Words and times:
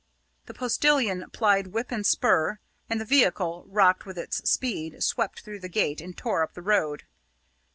The 0.47 0.55
postillion 0.55 1.29
plied 1.31 1.67
whip 1.67 1.91
and 1.91 2.03
spur, 2.03 2.57
and 2.89 2.99
the 2.99 3.05
vehicle, 3.05 3.65
rocking 3.67 4.07
with 4.07 4.17
its 4.17 4.37
speed, 4.49 5.03
swept 5.03 5.41
through 5.41 5.59
the 5.59 5.69
gate 5.69 6.01
and 6.01 6.17
tore 6.17 6.41
up 6.41 6.55
the 6.55 6.63
road. 6.63 7.03